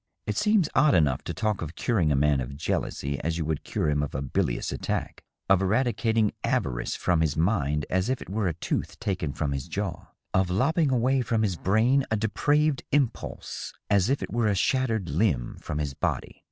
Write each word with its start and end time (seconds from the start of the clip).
It 0.25 0.35
seems 0.35 0.67
odd 0.73 0.95
enough 0.95 1.23
to 1.25 1.31
talk 1.31 1.61
of 1.61 1.75
curing 1.75 2.11
a 2.11 2.15
man 2.15 2.41
of 2.41 2.57
jealousy 2.57 3.19
as 3.19 3.37
you 3.37 3.45
would 3.45 3.63
cure 3.63 3.87
him 3.87 4.01
of 4.01 4.15
a 4.15 4.21
bilious 4.23 4.71
attack; 4.71 5.21
of 5.47 5.61
eradicating 5.61 6.33
avarice 6.43 6.95
from 6.95 7.21
his 7.21 7.37
mind 7.37 7.85
as 7.87 8.09
if 8.09 8.19
it 8.19 8.27
were 8.27 8.47
a 8.47 8.55
tooth 8.55 8.99
taken 8.99 9.31
from 9.31 9.51
his 9.51 9.67
jaw; 9.67 10.07
of 10.33 10.49
lopping 10.49 10.89
away 10.89 11.21
from 11.21 11.43
his 11.43 11.55
brain 11.55 12.03
a 12.09 12.17
depraved 12.17 12.81
impulse 12.91 13.73
as 13.91 14.09
if 14.09 14.23
it 14.23 14.33
were 14.33 14.47
a 14.47 14.55
shattered 14.55 15.07
limb 15.07 15.57
from 15.61 15.77
his 15.77 15.93
body. 15.93 16.39